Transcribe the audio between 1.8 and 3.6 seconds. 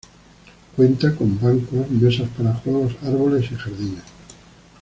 mesas para juegos, árboles y